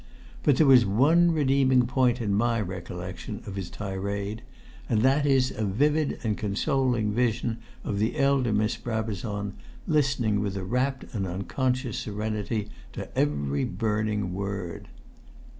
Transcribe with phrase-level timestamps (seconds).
[0.41, 4.41] But there is one redeeming point in my recollection of his tirade.
[4.89, 9.53] And that is a vivid and consoling vision of the elder Miss Brabazon,
[9.85, 14.87] listening with a rapt and unconscious serenity to every burning word.